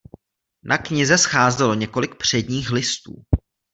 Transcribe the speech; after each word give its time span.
Na 0.63 0.77
knize 0.77 1.17
scházelo 1.17 1.73
několik 1.73 2.15
předních 2.15 2.71
listů. 2.71 3.23